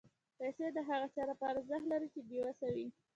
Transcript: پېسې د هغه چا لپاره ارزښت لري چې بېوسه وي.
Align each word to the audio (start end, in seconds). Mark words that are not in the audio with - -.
پېسې 0.37 0.65
د 0.75 0.77
هغه 0.89 1.07
چا 1.15 1.23
لپاره 1.31 1.53
ارزښت 1.59 1.85
لري 1.91 2.07
چې 2.13 2.19
بېوسه 2.27 2.67
وي. 2.75 2.87